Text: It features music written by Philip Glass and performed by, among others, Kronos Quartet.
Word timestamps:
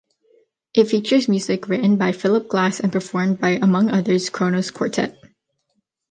It 0.73 0.85
features 0.85 1.27
music 1.29 1.67
written 1.69 1.95
by 1.95 2.11
Philip 2.11 2.47
Glass 2.47 2.79
and 2.79 2.91
performed 2.91 3.39
by, 3.39 3.49
among 3.61 3.91
others, 3.91 4.31
Kronos 4.31 4.71
Quartet. 4.71 5.15